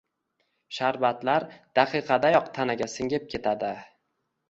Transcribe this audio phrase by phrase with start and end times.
[0.77, 1.45] Sharbatlar
[1.81, 3.75] daqiqadayoq tanaga singib ketadi.